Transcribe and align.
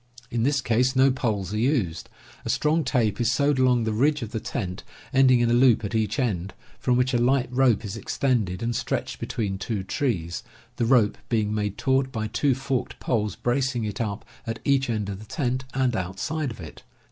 In 0.31 0.41
this 0.41 0.61
case 0.61 0.95
no 0.95 1.11
poles 1.11 1.53
are 1.53 1.59
used. 1.59 2.09
A 2.43 2.49
strong 2.49 2.83
tape 2.83 3.21
is 3.21 3.31
sewed 3.31 3.59
along 3.59 3.83
the 3.83 3.93
ridge 3.93 4.23
of 4.23 4.31
the 4.31 4.39
tent, 4.39 4.83
ending 5.13 5.41
in 5.41 5.51
a 5.51 5.53
loop 5.53 5.85
at 5.85 5.93
each 5.93 6.17
end, 6.17 6.55
from 6.79 6.97
which 6.97 7.13
a 7.13 7.19
light 7.19 7.49
rope 7.51 7.85
is 7.85 7.95
extended 7.95 8.63
and 8.63 8.75
stretched 8.75 9.19
between 9.19 9.59
two 9.59 9.83
trees, 9.83 10.41
the 10.77 10.85
rope 10.85 11.19
being 11.29 11.53
made 11.53 11.77
taut 11.77 12.11
by 12.11 12.25
two 12.25 12.55
forked 12.55 12.99
poles 12.99 13.35
bracing 13.35 13.83
it 13.83 14.01
up 14.01 14.25
at 14.47 14.57
each 14.65 14.89
end 14.89 15.07
of 15.07 15.19
the 15.19 15.25
tent, 15.25 15.65
and 15.75 15.95
outside 15.95 16.49
of 16.49 16.59
it. 16.59 16.81